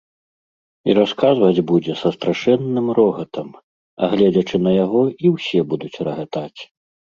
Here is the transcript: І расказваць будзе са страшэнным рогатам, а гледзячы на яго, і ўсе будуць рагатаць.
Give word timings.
І 0.89 0.95
расказваць 0.99 1.65
будзе 1.71 1.93
са 2.01 2.09
страшэнным 2.15 2.87
рогатам, 3.01 3.47
а 4.01 4.11
гледзячы 4.15 4.57
на 4.71 4.75
яго, 4.83 5.01
і 5.25 5.37
ўсе 5.37 5.59
будуць 5.71 5.95
рагатаць. 6.11 6.61